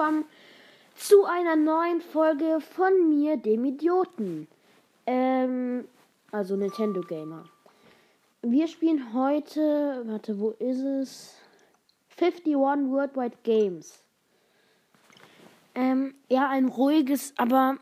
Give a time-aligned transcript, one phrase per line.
[0.00, 0.24] Willkommen
[0.94, 4.48] zu einer neuen Folge von mir, dem Idioten.
[5.04, 5.86] Ähm,
[6.32, 7.44] also Nintendo Gamer.
[8.40, 11.36] Wir spielen heute, warte, wo ist es?
[12.18, 14.02] 51 Worldwide Games.
[15.74, 17.76] Ähm, ja, ein ruhiges, aber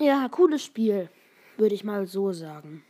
[0.00, 1.08] ja, cooles Spiel,
[1.56, 2.82] würde ich mal so sagen.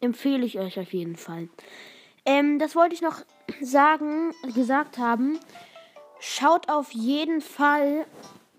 [0.00, 1.48] Empfehle ich euch auf jeden Fall.
[2.26, 3.24] Ähm, das wollte ich noch
[3.60, 5.38] sagen, gesagt haben.
[6.20, 8.06] Schaut auf jeden Fall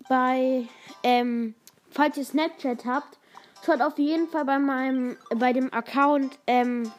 [0.08, 0.68] bei,
[1.02, 1.54] ähm,
[1.90, 3.18] falls ihr Snapchat habt,
[3.64, 6.92] schaut auf jeden Fall bei meinem, bei dem Account, ähm,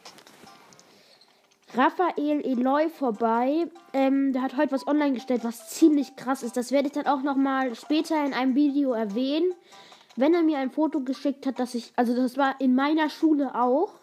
[1.73, 3.67] Raphael Eloy vorbei.
[3.93, 6.57] Ähm, der hat heute was online gestellt, was ziemlich krass ist.
[6.57, 9.53] Das werde ich dann auch nochmal später in einem Video erwähnen.
[10.15, 13.53] Wenn er mir ein Foto geschickt hat, dass ich, also das war in meiner Schule
[13.53, 13.93] auch.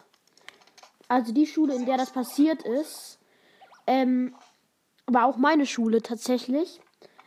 [1.07, 3.14] Also die Schule, in der das passiert ist,
[3.87, 4.35] ähm,
[5.07, 6.79] war auch meine Schule tatsächlich.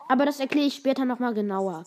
[0.07, 1.85] Aber das erkläre ich später nochmal genauer.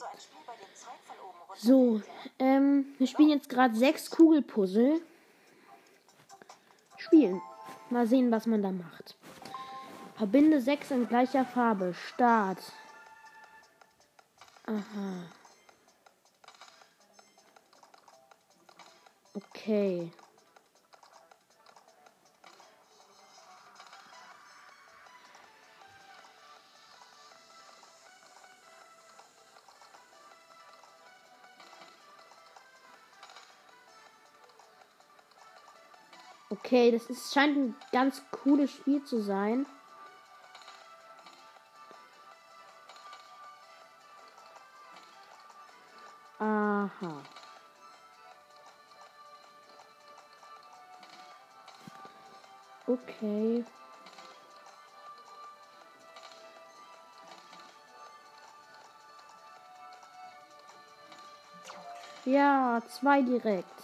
[1.57, 2.01] So,
[2.39, 5.01] ähm, wir spielen jetzt gerade sechs Kugelpuzzle.
[6.97, 7.43] Spielen.
[7.91, 9.17] Mal sehen, was man da macht.
[10.15, 11.95] Verbinde sechs in gleicher Farbe.
[11.95, 12.59] Start.
[14.67, 15.27] Aha.
[19.35, 20.13] Okay.
[36.53, 39.65] Okay, das ist, scheint ein ganz cooles Spiel zu sein.
[46.39, 47.23] Aha.
[52.87, 53.65] Okay.
[62.27, 63.82] Ja, zwei direkt.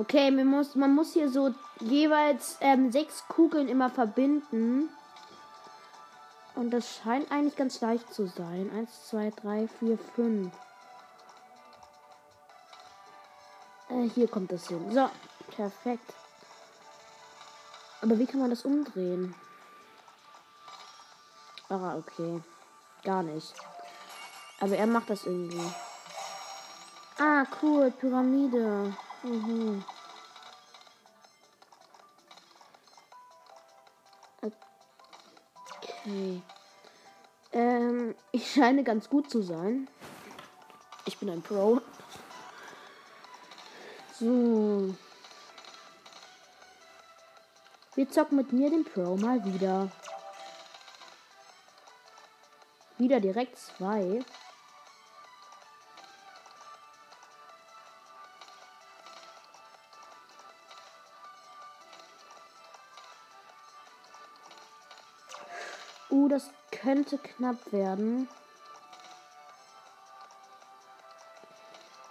[0.00, 4.88] Okay, man muss, man muss hier so jeweils ähm, sechs Kugeln immer verbinden.
[6.54, 8.70] Und das scheint eigentlich ganz leicht zu sein.
[8.74, 10.54] Eins, zwei, drei, vier, fünf.
[13.90, 14.90] Äh, hier kommt das hin.
[14.90, 15.10] So,
[15.54, 16.14] perfekt.
[18.00, 19.34] Aber wie kann man das umdrehen?
[21.68, 22.40] Ah, okay.
[23.04, 23.52] Gar nicht.
[24.60, 25.70] Aber er macht das irgendwie.
[27.18, 27.90] Ah, cool.
[27.90, 28.96] Pyramide.
[29.22, 29.84] Mhm.
[34.42, 36.42] Okay.
[37.52, 39.88] Ähm, ich scheine ganz gut zu sein.
[41.04, 41.80] Ich bin ein Pro.
[44.18, 44.94] So.
[47.94, 49.90] Wir zocken mit mir den Pro mal wieder.
[52.96, 54.24] Wieder direkt zwei.
[66.82, 68.28] Könnte knapp werden.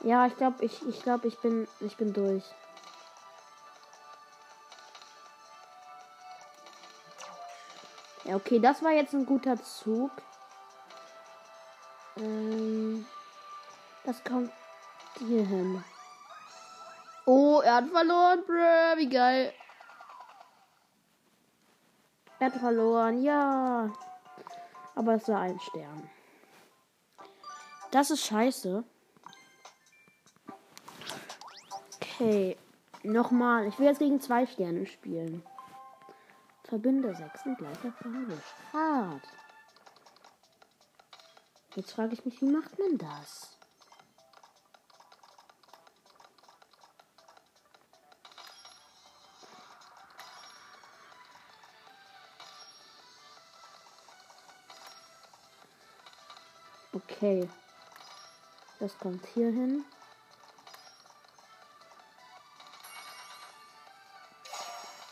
[0.02, 2.44] Ja, ich glaube, ich, ich glaube, ich bin, ich bin durch.
[8.24, 10.12] Ja, okay, das war jetzt ein guter Zug.
[12.18, 13.06] Ähm,
[14.03, 14.51] das kommt
[15.18, 15.84] hier hin.
[17.25, 19.53] Oh, er hat verloren, bruh, wie geil.
[22.40, 23.91] Er hat verloren, ja.
[25.00, 26.10] Aber es war ein Stern.
[27.90, 28.84] Das ist scheiße.
[31.96, 32.57] Okay.
[33.04, 33.68] Nochmal.
[33.68, 35.42] Ich will jetzt gegen zwei Sterne spielen.
[36.66, 38.42] Verbinde sechs in gleicher Farbe.
[38.74, 39.24] Hart.
[41.75, 43.57] Jetzt frage ich mich, wie macht man das?
[56.94, 57.50] Okay.
[58.80, 59.83] Das kommt hier hin.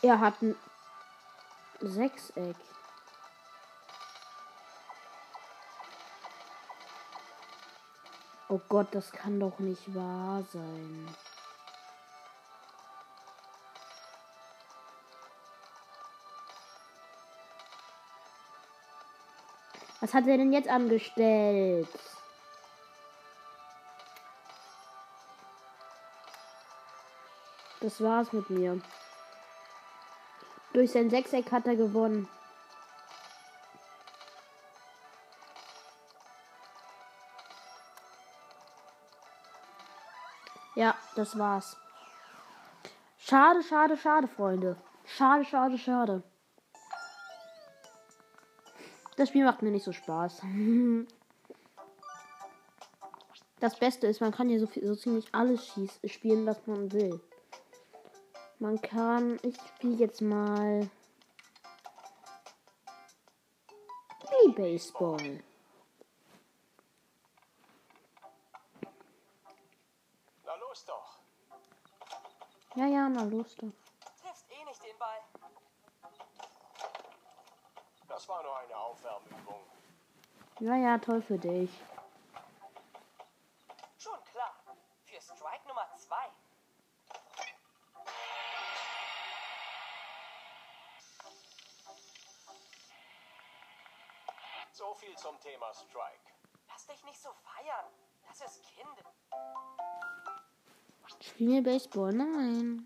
[0.00, 0.56] Er hat ein
[1.80, 2.56] Sechseck.
[8.48, 11.14] Oh Gott, das kann doch nicht wahr sein.
[20.00, 21.88] Was hat er denn jetzt angestellt?
[27.80, 28.80] Das war's mit mir.
[30.72, 32.28] Durch sein Sechseck hat er gewonnen.
[40.74, 41.76] Ja, das war's.
[43.18, 44.76] Schade, schade, schade, Freunde.
[45.04, 46.22] Schade, schade, schade.
[49.18, 50.42] Das Spiel macht mir nicht so Spaß.
[53.60, 56.92] Das Beste ist, man kann hier so, viel, so ziemlich alles schieß, spielen, was man
[56.92, 57.20] will.
[58.60, 60.88] Man kann, ich spiele jetzt mal
[64.30, 65.42] wie Baseball.
[70.44, 71.18] Na los doch.
[72.76, 73.72] Ja, ja, na los doch.
[74.22, 75.18] Trifft eh nicht den Ball.
[78.18, 79.60] Das war nur eine Aufwärmübung.
[80.58, 81.70] Ja, ja, toll für dich.
[83.96, 84.56] Schon klar.
[85.04, 86.16] Für Strike Nummer 2.
[94.72, 96.32] So viel zum Thema Strike.
[96.66, 97.86] Lass dich nicht so feiern.
[98.26, 98.98] Das ist Kind.
[101.20, 102.12] Spielen wir Baseball?
[102.12, 102.84] Nein.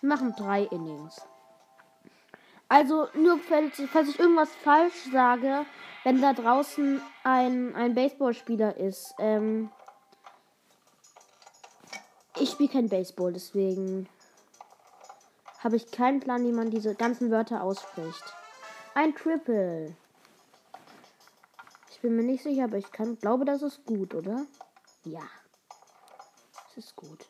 [0.00, 1.26] Wir machen drei Innings.
[2.68, 5.64] Also, nur falls, ich irgendwas falsch sage,
[6.02, 9.14] wenn da draußen ein, ein Baseballspieler ist.
[9.18, 9.70] Ähm,
[12.38, 14.08] ich spiele kein Baseball, deswegen
[15.60, 18.22] habe ich keinen Plan, wie man diese ganzen Wörter ausspricht.
[18.94, 19.96] Ein Triple.
[21.90, 24.46] Ich bin mir nicht sicher, aber ich kann, glaube, das ist gut, oder?
[25.04, 25.22] Ja.
[26.68, 27.26] Das ist gut.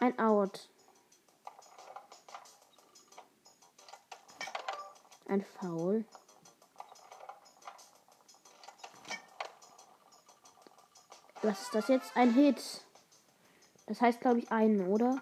[0.00, 0.68] Ein Out.
[5.26, 6.04] Ein Foul.
[11.42, 12.16] Was ist das jetzt?
[12.16, 12.84] Ein Hit.
[13.86, 15.20] Das heißt, glaube ich, einen, oder?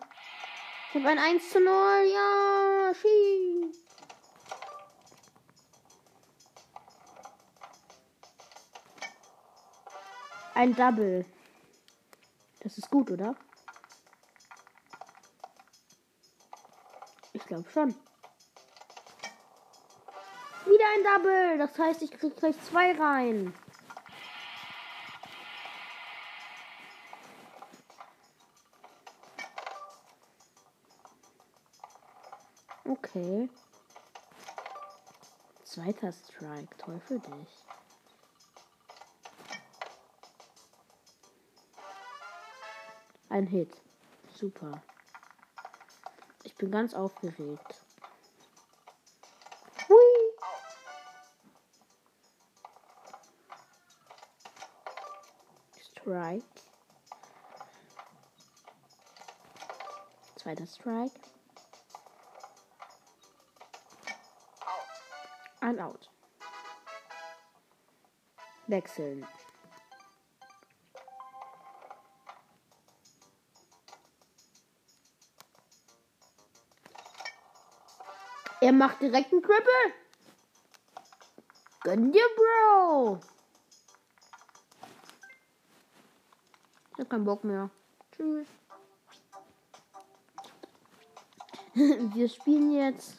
[0.90, 1.72] Ich habe ein 1 zu 0.
[2.12, 3.72] Ja, schie.
[10.54, 11.24] Ein Double.
[12.60, 13.34] Das ist gut, oder?
[17.32, 17.96] Ich glaube schon.
[20.82, 21.58] Wieder ein Double.
[21.58, 23.54] Das heißt, ich krieg gleich zwei rein.
[32.84, 33.48] Okay.
[35.62, 36.74] Zweiter Strike.
[37.06, 37.64] Für dich.
[43.28, 43.80] Ein Hit.
[44.34, 44.82] Super.
[46.42, 47.81] Ich bin ganz aufgeregt.
[56.12, 56.42] Strike.
[60.36, 61.18] Zweiter Strike.
[65.62, 66.10] Ein Out.
[68.66, 69.26] Wechseln.
[78.60, 79.94] Er macht direkt einen Triple.
[81.80, 83.20] Gönn dir, Bro.
[86.94, 87.68] Ich hab keinen Bock mehr.
[88.10, 88.48] Tschüss.
[92.14, 93.18] Wir spielen jetzt.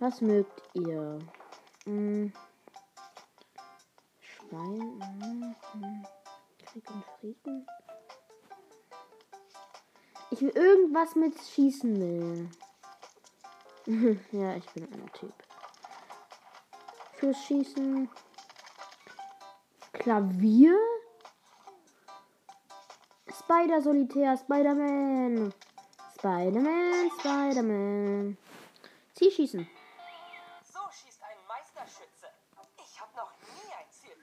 [0.00, 1.20] Was mögt ihr?
[1.84, 2.32] Hm.
[4.18, 5.00] Schwein.
[5.20, 6.06] hm, hm.
[6.66, 7.66] Krieg und Frieden.
[10.32, 12.50] Ich will irgendwas mit Schießen will.
[14.32, 15.34] ja, ich bin ein Typ.
[17.12, 18.08] Fürs Schießen.
[20.00, 20.78] Klavier?
[23.28, 25.52] Spider Solitär, Spider-Man.
[26.16, 28.38] Spider-Man, Spider-Man.
[29.14, 29.68] Ziel schießen.
[30.64, 32.28] So schießt ein Meisterschütze.
[32.78, 34.16] Ich habe noch nie ein Ziel.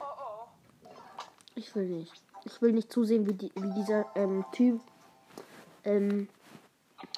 [0.00, 0.48] Oh oh.
[1.54, 2.31] Ich will nicht.
[2.44, 4.80] Ich will nicht zusehen, wie, die, wie dieser ähm, Typ
[5.84, 6.28] ähm,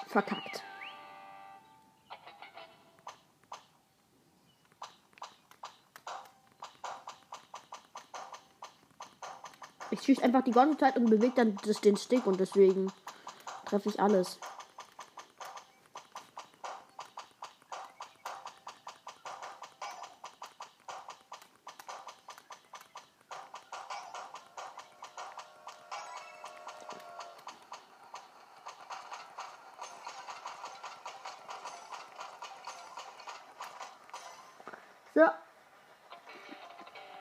[0.06, 0.62] verkackt.
[9.90, 12.92] Ich schieße einfach die ganze Zeit und bewege dann das, den Stick und deswegen
[13.64, 14.38] treffe ich alles.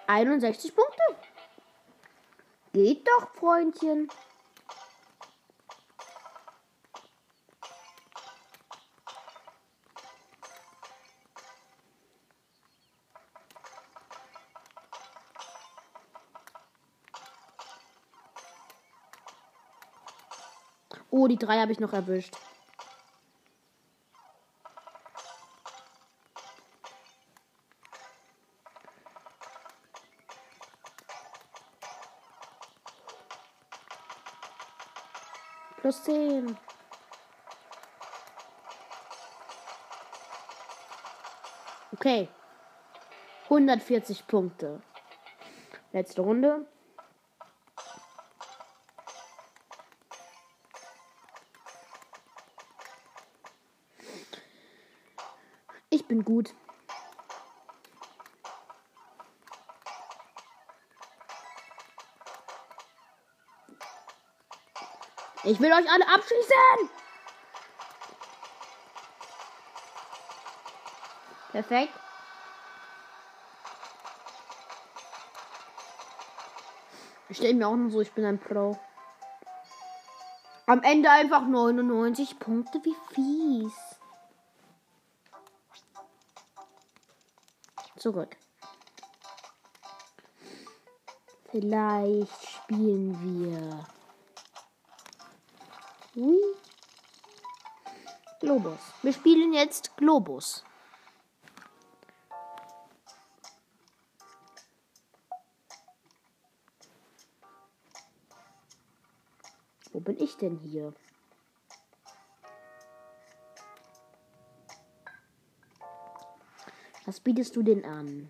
[0.07, 1.03] 61 Punkte.
[2.73, 4.09] Geht doch, Freundchen.
[21.15, 22.35] Oh, die drei habe ich noch erwischt.
[42.05, 42.27] Okay.
[43.45, 44.81] 140 Punkte.
[45.93, 46.67] Letzte Runde.
[55.89, 56.53] Ich bin gut.
[65.45, 67.02] Ich will euch alle abschießen.
[71.53, 71.93] Perfekt.
[77.29, 78.77] Ich stelle mir auch nur so, ich bin ein Pro.
[80.65, 83.73] Am Ende einfach 99 Punkte, wie fies.
[87.97, 88.35] Zurück.
[91.51, 93.85] Vielleicht spielen wir.
[96.15, 96.39] Hui.
[98.39, 98.79] Globus.
[99.03, 100.63] Wir spielen jetzt Globus.
[110.03, 110.93] Bin ich denn hier?
[117.05, 118.29] Was bietest du denn an?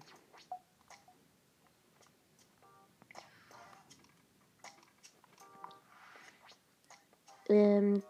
[7.49, 8.01] Ähm.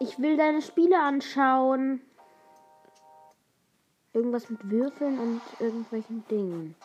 [0.00, 2.00] Ich will deine Spiele anschauen.
[4.20, 6.76] Irgendwas mit Würfeln und irgendwelchen Dingen.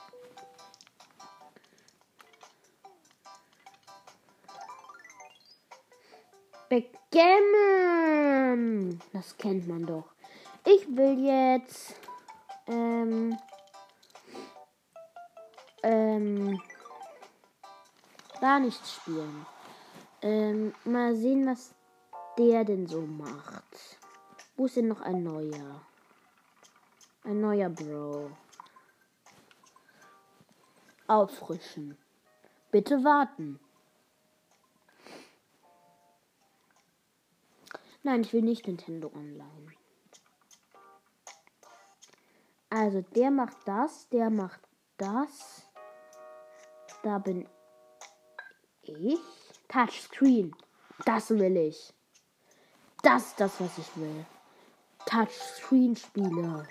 [6.69, 7.01] Backgammon.
[9.11, 10.05] Das kennt man doch.
[10.63, 11.95] Ich will jetzt
[12.67, 13.37] ähm,
[15.83, 16.61] ähm,
[18.39, 19.45] gar nichts spielen.
[20.21, 21.75] Ähm, mal sehen, was
[22.37, 23.97] der denn so macht.
[24.55, 25.81] Wo ist denn noch ein neuer?
[27.25, 28.29] Ein neuer Bro.
[31.07, 31.97] Auffrischen.
[32.69, 33.59] Bitte warten.
[38.03, 39.71] Nein, ich will nicht Nintendo Online.
[42.69, 44.61] Also, der macht das, der macht
[44.97, 45.67] das.
[47.01, 47.49] Da bin
[48.83, 49.19] ich.
[49.67, 50.55] Touchscreen.
[51.05, 51.91] Das will ich.
[53.01, 54.25] Das ist das, was ich will.
[55.07, 56.67] Touchscreen-Spiele.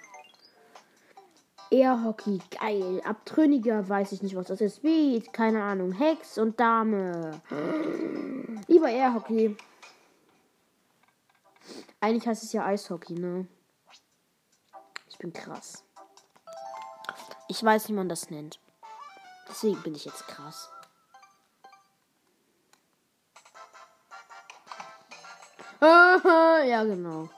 [1.74, 3.00] Air-Hockey, geil.
[3.04, 4.76] Abtrünniger, weiß ich nicht, was das ist.
[4.76, 5.92] Speed, keine Ahnung.
[5.92, 7.40] Hex und Dame.
[8.68, 9.56] Lieber Air-Hockey.
[12.00, 13.48] Eigentlich heißt es ja Eishockey, ne?
[15.08, 15.84] Ich bin krass.
[17.48, 18.60] Ich weiß, wie man das nennt.
[19.48, 20.70] Deswegen bin ich jetzt krass.
[25.82, 27.28] ja, genau.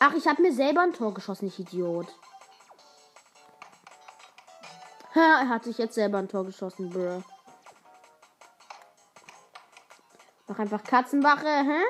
[0.00, 2.06] Ach, ich habe mir selber ein Tor geschossen, ich Idiot.
[5.14, 7.22] Ha, er hat sich jetzt selber ein Tor geschossen, bruh.
[10.46, 11.82] Mach einfach Katzenwache, hä?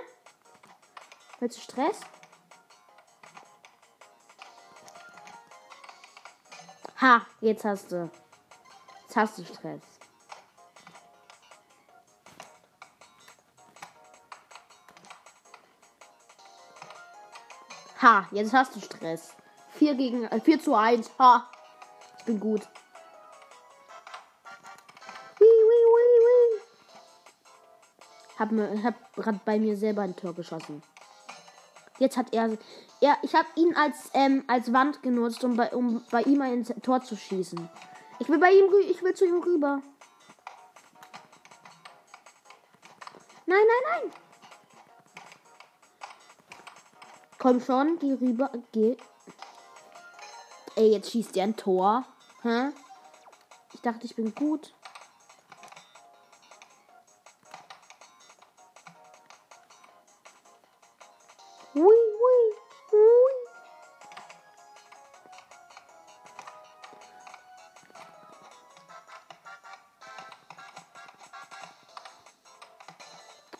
[1.38, 2.00] Willst du Stress?
[7.00, 8.11] Ha, jetzt hast du.
[9.03, 9.98] Jetzt hast du Stress.
[18.00, 19.35] Ha, jetzt hast du Stress.
[19.75, 21.11] 4 gegen äh, 4 zu 1.
[21.19, 21.49] Ha.
[22.19, 22.61] Ich bin gut.
[25.38, 26.61] Wii, wii, wii, wii.
[28.38, 28.50] Hab,
[28.85, 30.83] hab grad bei mir selber ein Tor geschossen.
[31.99, 32.57] Jetzt hat er.
[33.00, 36.64] er ich habe ihn als, ähm, als Wand genutzt, um bei, um bei ihm ein
[36.83, 37.69] Tor zu schießen.
[38.21, 39.83] Ich will bei ihm ich will zu ihm rüber.
[43.47, 44.27] Nein, nein, nein.
[47.49, 48.50] Komm schon, geh rüber.
[48.73, 48.99] Geh.
[50.76, 52.05] Ey, jetzt schießt er ein Tor.
[52.43, 52.73] Hä?
[53.73, 54.75] Ich dachte, ich bin gut.
[61.73, 62.55] Hui, hui,
[62.90, 63.35] hui.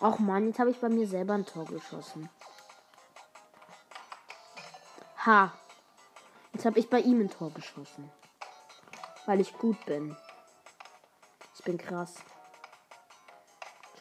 [0.01, 2.29] Och man, jetzt habe ich bei mir selber ein Tor geschossen.
[5.29, 5.53] Ha.
[6.55, 8.11] Jetzt habe ich bei ihm ein Tor geschossen.
[9.27, 10.17] Weil ich gut bin.
[11.55, 12.15] Ich bin krass.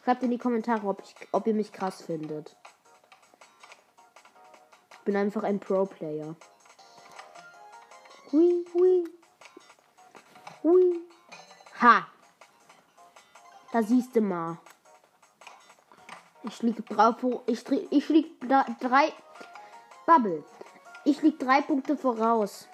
[0.02, 2.56] Schreibt in die Kommentare, ob, ich, ob ihr mich krass findet.
[4.90, 6.34] Ich bin einfach ein Pro-Player.
[8.32, 9.04] Hui, hui.
[10.62, 11.00] Hui.
[11.82, 12.06] Ha.
[13.70, 14.56] Da siehst du mal.
[16.44, 17.16] Ich liege drauf.
[17.44, 19.12] Ich, ich lieg da drei.
[20.06, 20.42] Bubble.
[21.04, 22.68] Ich lieg drei Punkte voraus.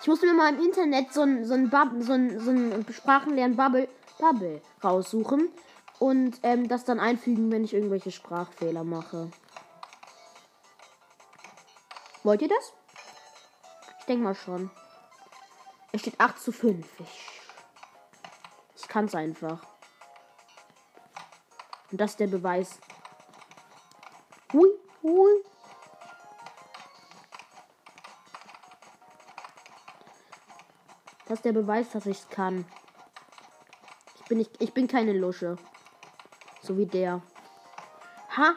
[0.00, 1.70] Ich muss mir mal im Internet so ein, so ein,
[2.02, 5.48] so so Sprachenlernen Bubble, Bubble raussuchen
[5.98, 9.30] und ähm, das dann einfügen, wenn ich irgendwelche Sprachfehler mache.
[12.22, 12.72] Wollt ihr das?
[14.00, 14.70] Ich denke mal schon.
[15.92, 16.86] Es steht 8 zu 5.
[17.00, 17.40] Ich,
[18.76, 19.66] ich kann es einfach.
[21.90, 22.78] Und das ist der Beweis.
[24.54, 24.70] Hui,
[25.02, 25.44] hui.
[31.26, 32.64] Das ist der Beweis, dass ich es kann.
[34.14, 35.56] Ich bin, nicht, ich bin keine Lusche.
[36.62, 37.20] So wie der.
[38.36, 38.54] Ha?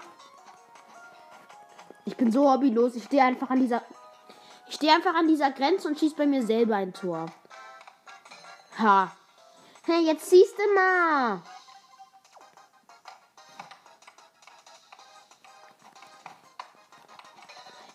[2.05, 2.95] Ich bin so hobbylos.
[2.95, 3.81] Ich stehe einfach an dieser.
[4.69, 7.25] Ich stehe einfach an dieser Grenze und schieße bei mir selber ein Tor.
[8.77, 9.11] Ha.
[9.83, 11.41] Hey, jetzt siehst du mal.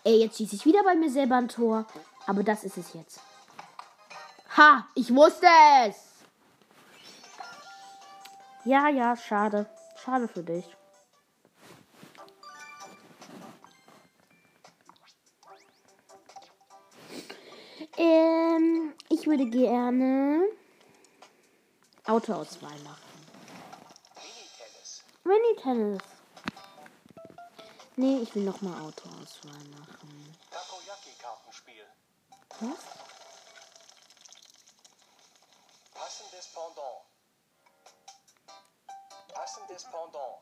[0.05, 1.85] Ey, jetzt schieße ich wieder bei mir selber ein Tor.
[2.25, 3.19] Aber das ist es jetzt.
[4.57, 5.47] Ha, ich wusste
[5.87, 5.95] es.
[8.65, 9.65] Ja, ja, schade.
[10.03, 10.65] Schade für dich.
[17.97, 20.47] Ähm, ich würde gerne
[22.05, 23.13] Autoauswahl machen.
[25.23, 26.12] Mini-Tennis.
[27.95, 30.37] Nee, ich will nochmal Autoauswahl machen.
[30.49, 31.85] Takoyaki-Kartenspiel.
[32.59, 32.85] Was?
[35.93, 37.01] Passendes Pendant.
[39.33, 40.39] Passendes Pendant.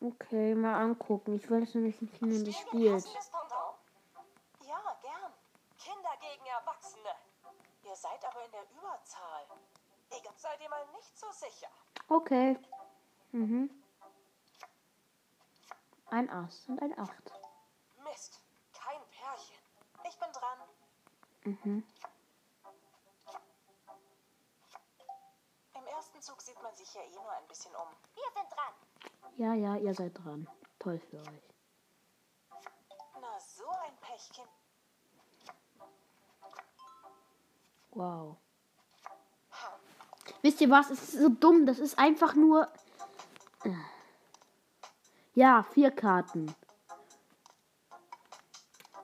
[0.00, 1.36] Okay, mal angucken.
[1.36, 3.04] Ich will das nämlich nicht, wie man das spielt.
[3.04, 3.78] Passendes Pendant?
[4.66, 5.32] Ja, gern.
[5.78, 7.14] Kinder gegen Erwachsene.
[7.84, 9.46] Ihr seid aber in der Überzahl.
[10.36, 11.68] Seid ihr mal nicht so sicher.
[12.08, 12.56] Okay.
[13.32, 13.70] Mhm.
[16.10, 17.32] Ein Ass und ein Acht.
[18.02, 18.40] Mist,
[18.72, 19.56] kein Pärchen.
[20.08, 20.58] Ich bin dran.
[21.44, 21.86] Mhm.
[25.74, 27.88] Im ersten Zug sieht man sich ja eh nur ein bisschen um.
[28.14, 28.74] Wir sind dran.
[29.36, 30.48] Ja, ja, ihr seid dran.
[30.78, 31.42] Toll für euch.
[33.20, 34.48] Na, so ein Pechchen.
[37.90, 38.36] Wow.
[40.40, 40.90] Wisst ihr was?
[40.90, 41.66] Es ist so dumm.
[41.66, 42.72] Das ist einfach nur.
[43.64, 43.74] Äh.
[45.38, 46.52] Ja, vier Karten.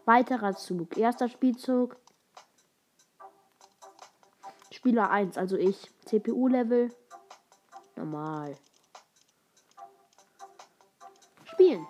[0.05, 0.97] Weiterer Zug.
[0.97, 1.97] Erster Spielzug.
[4.73, 5.93] Spieler 1, also ich.
[6.07, 6.93] CPU-Level.
[7.95, 8.57] Normal.
[11.45, 11.87] Spielen.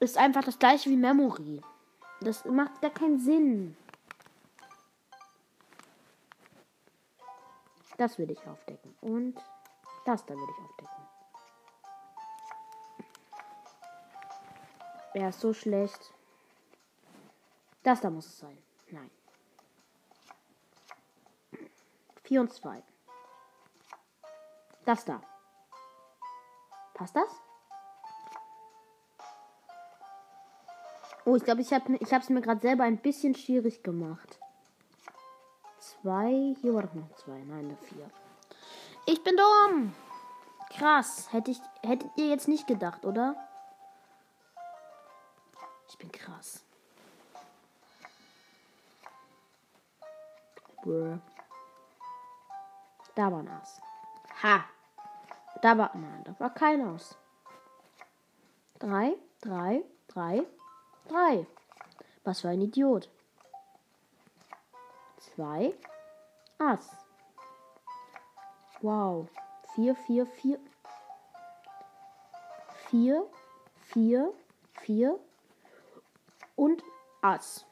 [0.00, 1.60] Ist einfach das gleiche wie Memory.
[2.22, 3.76] Das macht gar keinen Sinn.
[7.98, 8.96] Das will ich aufdecken.
[9.02, 9.34] Und
[10.06, 10.95] das da will ich aufdecken.
[15.16, 16.12] Er ist so schlecht.
[17.82, 18.58] Das da muss es sein.
[18.90, 19.10] Nein.
[22.24, 22.82] 4 und 2.
[24.84, 25.22] Das da.
[26.92, 27.30] Passt das?
[31.24, 34.38] Oh, ich glaube, ich habe ich es mir gerade selber ein bisschen schwierig gemacht.
[35.78, 36.54] Zwei.
[36.60, 37.38] Hier war doch noch zwei.
[37.38, 38.10] Nein, da vier.
[39.06, 39.94] Ich bin dumm.
[40.68, 41.32] Krass.
[41.32, 43.34] Hätte ich, hättet ihr jetzt nicht gedacht, oder?
[45.96, 46.62] Ich bin krass.
[53.14, 53.80] Da war ein Ass.
[54.42, 54.64] Ha.
[55.62, 55.90] Da war.
[55.96, 57.16] Nein, da war kein Ass.
[58.78, 60.44] Drei, drei, drei,
[61.08, 61.46] drei.
[62.24, 63.08] Was für ein Idiot.
[65.16, 65.74] Zwei.
[66.58, 66.90] Ass.
[68.82, 69.28] Wow.
[69.74, 70.60] Vier, vier, vier.
[72.90, 73.26] Vier,
[73.80, 74.34] vier,
[74.82, 75.18] vier.
[76.56, 76.82] Und
[77.22, 77.66] Ass.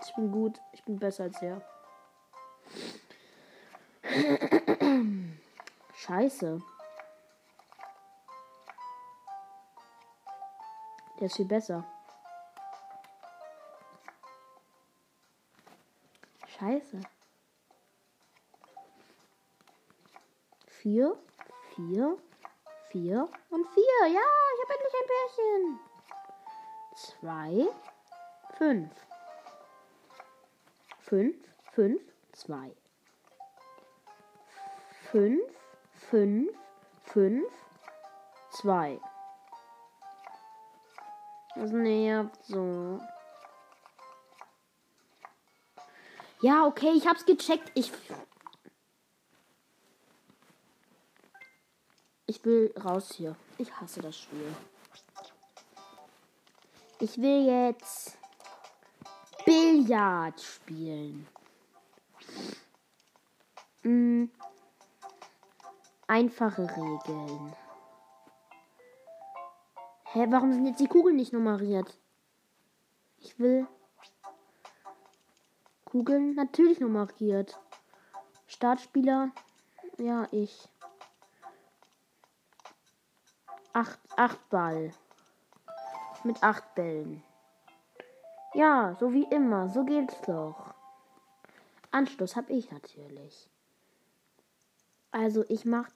[0.00, 0.60] Ich bin gut.
[0.72, 1.62] Ich bin besser als er.
[5.94, 6.60] Scheiße.
[11.20, 11.84] Der ist viel besser.
[16.46, 17.00] Scheiße.
[20.66, 21.18] Vier,
[21.78, 22.18] vier,
[22.90, 24.06] vier und vier.
[24.08, 25.80] Ja, ich habe endlich ein Pärchen.
[26.96, 27.68] Zwei,
[28.58, 28.90] fünf.
[30.98, 31.36] Fünf,
[31.72, 32.74] fünf, zwei.
[35.12, 35.40] Fünf,
[36.10, 36.50] fünf,
[37.04, 37.52] fünf,
[38.50, 39.00] zwei.
[41.54, 43.00] Das nervt so.
[46.40, 47.70] Ja, okay, ich hab's gecheckt.
[47.74, 47.92] Ich.
[52.30, 53.34] Ich will raus hier.
[53.56, 54.54] Ich hasse das Spiel.
[57.00, 58.18] Ich will jetzt
[59.46, 61.26] Billard spielen.
[63.80, 64.30] Hm.
[66.06, 67.56] Einfache Regeln.
[70.12, 71.98] Hä, warum sind jetzt die Kugeln nicht nummeriert?
[73.20, 73.66] Ich will
[75.86, 77.58] Kugeln natürlich nummeriert.
[78.46, 79.30] Startspieler,
[79.96, 80.68] ja, ich.
[83.72, 84.92] Acht, acht Ball.
[86.24, 87.22] Mit acht Bällen.
[88.54, 90.74] Ja, so wie immer, so geht's doch.
[91.90, 93.48] Anschluss habe ich natürlich.
[95.10, 95.88] Also ich mach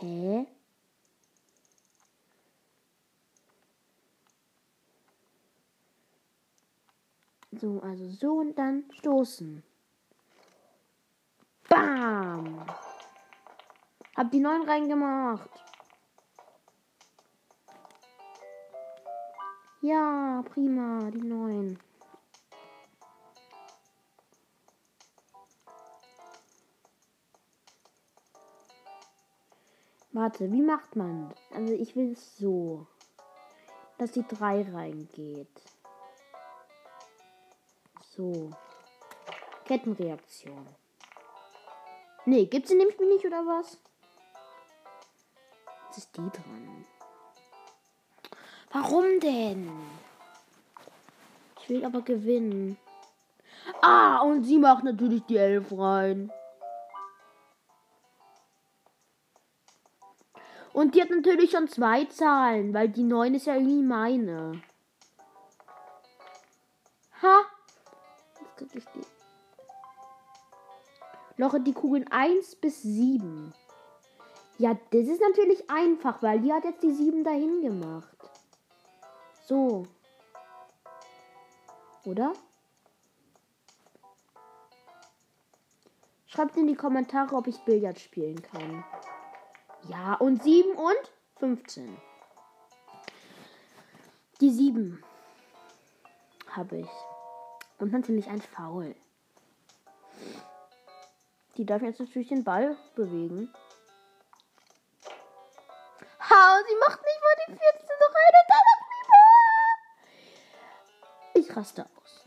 [0.00, 0.46] Hä?
[7.52, 9.62] So, also so und dann stoßen.
[11.70, 12.66] Bam!
[14.16, 15.48] Hab die neun reingemacht.
[19.80, 21.78] Ja, prima, die neun.
[30.12, 31.32] Warte, wie macht man?
[31.52, 32.88] Also ich will es so,
[33.96, 35.62] dass die drei reingeht.
[38.02, 38.50] So.
[39.64, 40.66] Kettenreaktion.
[42.30, 43.76] Nee, gibt sie nämlich nicht oder was?
[45.86, 46.86] Jetzt ist die dran.
[48.70, 49.68] Warum denn?
[51.60, 52.78] Ich will aber gewinnen.
[53.82, 56.30] Ah, und sie macht natürlich die Elf rein.
[60.72, 64.62] Und die hat natürlich schon zwei Zahlen, weil die 9 ist ja irgendwie meine.
[67.22, 67.40] Ha!
[68.40, 69.09] Jetzt krieg ich die.
[71.40, 73.54] Loche die Kugeln 1 bis 7.
[74.58, 78.14] Ja, das ist natürlich einfach, weil die hat jetzt die 7 dahin gemacht.
[79.46, 79.86] So.
[82.04, 82.34] Oder?
[86.26, 88.84] Schreibt in die Kommentare, ob ich Billard spielen kann.
[89.88, 91.96] Ja, und 7 und 15.
[94.42, 95.02] Die 7
[96.50, 96.90] habe ich.
[97.78, 98.94] Und natürlich ein Foul.
[101.56, 103.52] Die darf jetzt natürlich den Ball bewegen.
[106.20, 107.60] Ha, sie macht nicht mal die 14
[108.00, 108.62] noch rein und dann
[111.34, 111.48] lieber.
[111.48, 112.24] Ich raste aus.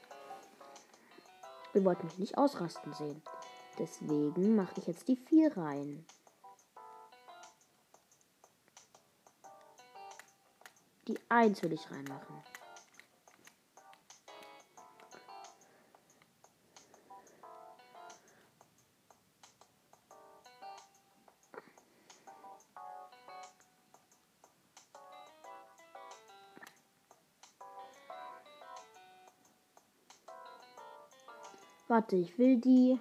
[1.73, 3.23] Ihr wollt mich nicht ausrasten sehen.
[3.79, 6.05] Deswegen mache ich jetzt die 4 rein.
[11.07, 12.43] Die 1 will ich reinmachen.
[31.93, 32.99] Warte, ich will die.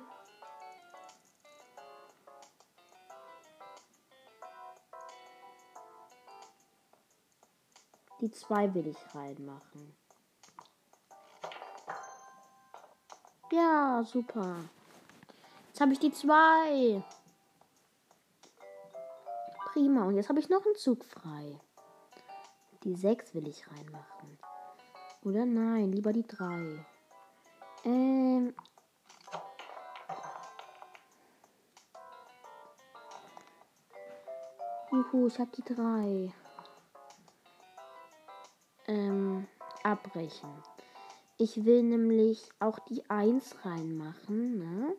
[8.21, 9.97] Die zwei will ich reinmachen.
[13.51, 14.57] Ja, super.
[15.69, 17.03] Jetzt habe ich die zwei.
[19.73, 20.05] Prima.
[20.05, 21.59] Und jetzt habe ich noch einen Zug frei.
[22.85, 24.39] Die sechs will ich reinmachen.
[25.25, 26.85] Oder nein, lieber die drei.
[27.85, 28.55] Ähm.
[35.03, 36.33] Juhu, ich habe die drei.
[38.87, 39.49] Ähm,
[39.83, 40.51] abbrechen.
[41.39, 44.95] Ich will nämlich auch die 1 reinmachen, ne?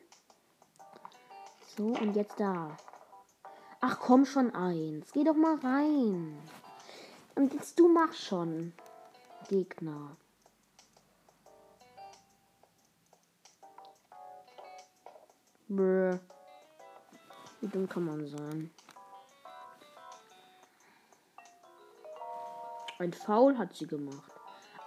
[1.78, 2.76] So, und jetzt da.
[3.80, 5.12] Ach komm schon eins.
[5.14, 6.38] Geh doch mal rein.
[7.36, 8.74] Und jetzt du mach schon.
[9.48, 10.18] Gegner.
[15.70, 16.20] Brr.
[17.62, 18.70] Wie dumm kann man sein?
[23.04, 24.32] Ein Foul hat sie gemacht.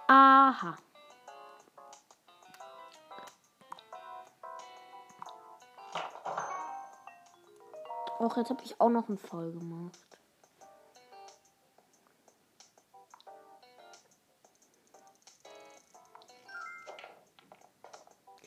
[0.07, 0.75] Aha.
[8.17, 9.99] Auch jetzt habe ich auch noch einen Foul gemacht.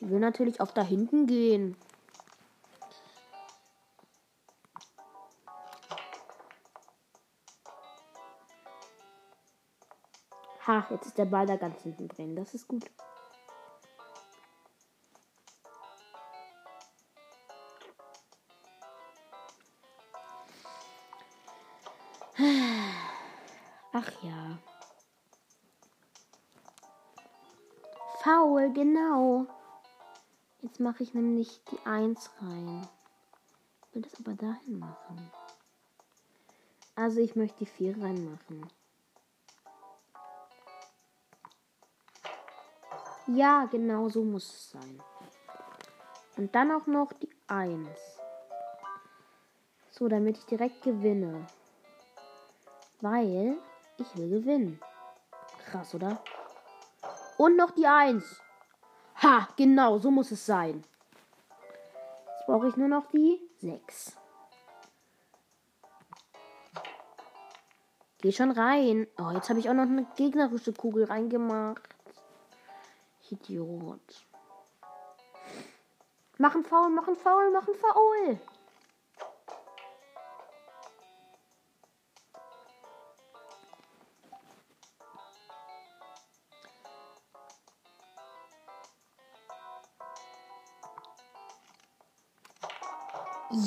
[0.01, 1.77] Die will natürlich auch da hinten gehen.
[10.71, 12.33] Ha, jetzt ist der Ball da ganz hinten drin.
[12.33, 12.89] Das ist gut.
[23.91, 24.57] Ach ja.
[28.23, 29.47] Faul, genau.
[30.61, 32.87] Jetzt mache ich nämlich die 1 rein.
[33.89, 35.29] Ich will das aber dahin machen.
[36.95, 38.71] Also ich möchte die 4 reinmachen.
[43.27, 45.01] Ja, genau so muss es sein.
[46.37, 47.87] Und dann auch noch die 1.
[49.91, 51.45] So, damit ich direkt gewinne.
[53.01, 53.57] Weil
[53.97, 54.79] ich will gewinnen.
[55.65, 56.23] Krass, oder?
[57.37, 58.41] Und noch die 1.
[59.21, 60.83] Ha, genau, so muss es sein.
[62.37, 64.17] Jetzt brauche ich nur noch die 6.
[68.21, 69.07] Geh schon rein.
[69.19, 71.90] Oh, jetzt habe ich auch noch eine gegnerische Kugel reingemacht.
[73.31, 74.25] Idiot.
[76.37, 78.39] Machen faul, machen faul, machen faul.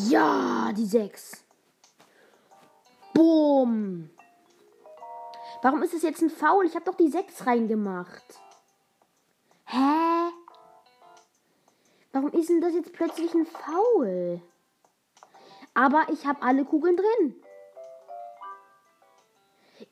[0.09, 1.45] Ja, die 6.
[3.13, 4.11] Boom.
[5.63, 6.67] Warum ist es jetzt ein Foul?
[6.67, 8.44] Ich habe doch die 6 reingemacht.
[12.55, 14.41] Denn das jetzt plötzlich ein Foul?
[15.75, 17.43] Aber ich habe alle Kugeln drin.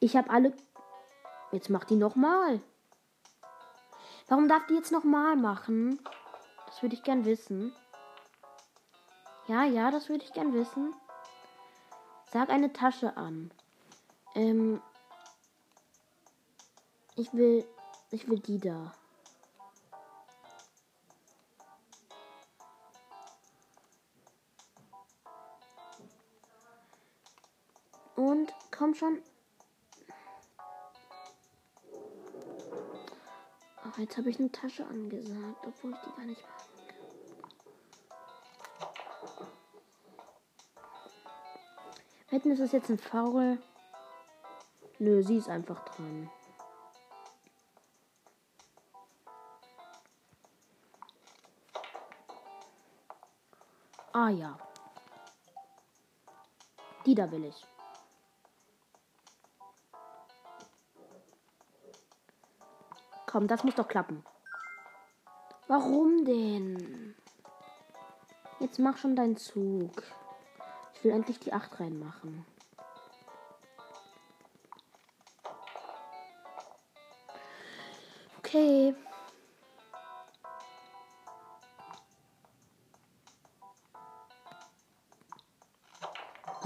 [0.00, 0.54] Ich habe alle.
[1.50, 2.60] Jetzt macht die nochmal.
[4.28, 6.00] Warum darf die jetzt nochmal machen?
[6.66, 7.74] Das würde ich gern wissen.
[9.48, 10.94] Ja, ja, das würde ich gern wissen.
[12.30, 13.50] Sag eine Tasche an.
[14.34, 14.80] Ähm.
[17.16, 17.66] Ich will.
[18.10, 18.94] Ich will die da.
[28.72, 29.22] Komm schon.
[33.84, 36.72] Ach, jetzt habe ich eine Tasche angesagt, obwohl ich die gar nicht kann.
[42.30, 43.58] Wetten, ist das jetzt ein Foul?
[44.98, 46.30] Nö, sie ist einfach dran.
[54.14, 54.56] Ah ja.
[57.04, 57.71] Die da will ich.
[63.32, 64.22] Komm, das muss doch klappen.
[65.66, 67.14] Warum denn?
[68.60, 70.02] Jetzt mach schon deinen Zug.
[70.92, 72.44] Ich will endlich die 8 reinmachen.
[78.40, 78.94] Okay.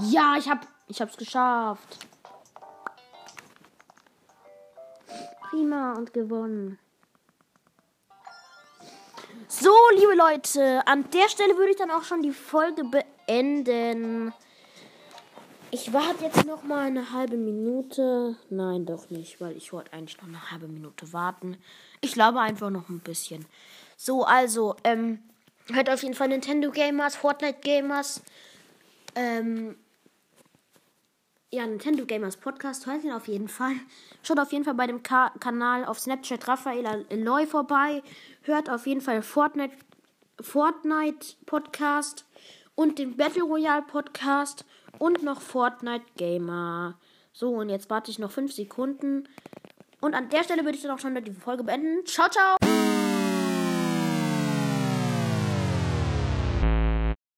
[0.00, 2.08] Ja, ich hab, ich hab's geschafft.
[5.56, 6.78] Prima und gewonnen.
[9.48, 14.34] So, liebe Leute, an der Stelle würde ich dann auch schon die Folge beenden.
[15.70, 18.36] Ich warte jetzt noch mal eine halbe Minute.
[18.50, 21.56] Nein, doch nicht, weil ich wollte eigentlich noch eine halbe Minute warten.
[22.02, 23.46] Ich glaube einfach noch ein bisschen.
[23.96, 25.20] So, also, ähm,
[25.72, 28.20] hört auf jeden Fall Nintendo Gamers, Fortnite Gamers,
[29.14, 29.78] ähm,
[31.56, 32.86] ja, Nintendo Gamers Podcast.
[32.86, 33.72] Hört ihn auf jeden Fall.
[34.22, 38.02] Schaut auf jeden Fall bei dem Ka Kanal auf Snapchat Raphael Eloy vorbei.
[38.42, 39.74] Hört auf jeden Fall Fortnite,
[40.40, 42.26] Fortnite Podcast
[42.74, 44.66] und den Battle Royale Podcast
[44.98, 46.98] und noch Fortnite Gamer.
[47.32, 49.26] So, und jetzt warte ich noch 5 Sekunden.
[50.00, 52.04] Und an der Stelle würde ich dann auch schon die Folge beenden.
[52.04, 52.95] Ciao, ciao!